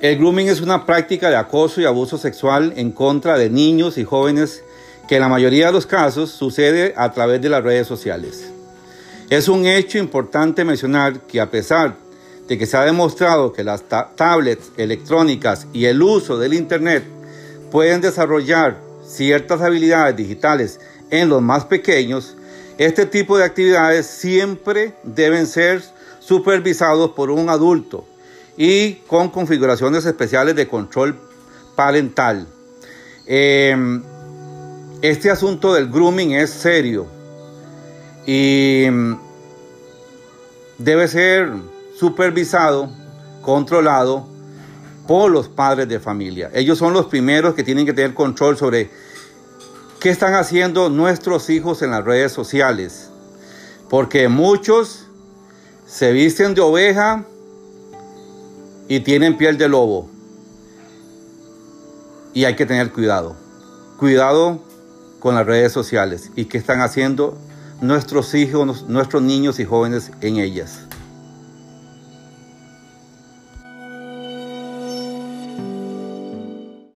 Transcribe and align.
El 0.00 0.16
grooming 0.16 0.48
es 0.48 0.60
una 0.60 0.86
práctica 0.86 1.28
de 1.28 1.34
acoso 1.34 1.80
y 1.80 1.84
abuso 1.84 2.18
sexual 2.18 2.72
en 2.76 2.92
contra 2.92 3.36
de 3.36 3.50
niños 3.50 3.98
y 3.98 4.04
jóvenes 4.04 4.62
que 5.08 5.16
en 5.16 5.22
la 5.22 5.28
mayoría 5.28 5.66
de 5.66 5.72
los 5.72 5.86
casos 5.86 6.30
sucede 6.30 6.94
a 6.96 7.10
través 7.12 7.42
de 7.42 7.48
las 7.48 7.64
redes 7.64 7.88
sociales. 7.88 8.48
Es 9.28 9.48
un 9.48 9.66
hecho 9.66 9.98
importante 9.98 10.64
mencionar 10.64 11.22
que 11.22 11.40
a 11.40 11.50
pesar 11.50 11.96
de 12.46 12.56
que 12.56 12.66
se 12.66 12.76
ha 12.76 12.84
demostrado 12.84 13.52
que 13.52 13.64
las 13.64 13.82
tablets 14.14 14.70
electrónicas 14.76 15.66
y 15.72 15.86
el 15.86 16.00
uso 16.00 16.38
del 16.38 16.54
Internet 16.54 17.02
pueden 17.72 18.00
desarrollar 18.00 18.78
ciertas 19.04 19.62
habilidades 19.62 20.14
digitales 20.14 20.78
en 21.10 21.28
los 21.28 21.42
más 21.42 21.64
pequeños, 21.64 22.36
este 22.78 23.04
tipo 23.04 23.36
de 23.36 23.42
actividades 23.42 24.06
siempre 24.06 24.94
deben 25.02 25.48
ser 25.48 25.82
supervisados 26.20 27.10
por 27.10 27.32
un 27.32 27.50
adulto 27.50 28.04
y 28.60 28.94
con 29.06 29.30
configuraciones 29.30 30.04
especiales 30.04 30.56
de 30.56 30.66
control 30.66 31.16
parental. 31.76 32.48
Em, 33.24 34.02
este 35.00 35.30
asunto 35.30 35.74
del 35.74 35.88
grooming 35.88 36.32
es 36.32 36.50
serio 36.50 37.06
y 38.26 38.82
em, 38.82 39.16
debe 40.76 41.06
ser 41.06 41.52
supervisado, 41.96 42.90
controlado 43.42 44.26
por 45.06 45.30
los 45.30 45.48
padres 45.48 45.88
de 45.88 46.00
familia. 46.00 46.50
Ellos 46.52 46.78
son 46.78 46.92
los 46.92 47.06
primeros 47.06 47.54
que 47.54 47.62
tienen 47.62 47.86
que 47.86 47.92
tener 47.92 48.12
control 48.12 48.56
sobre 48.56 48.90
qué 50.00 50.10
están 50.10 50.34
haciendo 50.34 50.90
nuestros 50.90 51.48
hijos 51.48 51.80
en 51.82 51.92
las 51.92 52.04
redes 52.04 52.32
sociales. 52.32 53.08
Porque 53.88 54.28
muchos 54.28 55.06
se 55.86 56.12
visten 56.12 56.54
de 56.54 56.60
oveja 56.60 57.24
y 58.88 59.00
tienen 59.00 59.36
piel 59.36 59.58
de 59.58 59.68
lobo. 59.68 60.08
Y 62.34 62.44
hay 62.44 62.56
que 62.56 62.66
tener 62.66 62.92
cuidado. 62.92 63.36
Cuidado 63.98 64.60
con 65.20 65.34
las 65.34 65.46
redes 65.46 65.72
sociales 65.72 66.30
y 66.36 66.46
qué 66.46 66.58
están 66.58 66.80
haciendo 66.80 67.36
nuestros 67.80 68.34
hijos, 68.34 68.88
nuestros 68.88 69.22
niños 69.22 69.60
y 69.60 69.64
jóvenes 69.64 70.10
en 70.20 70.38
ellas. 70.38 70.80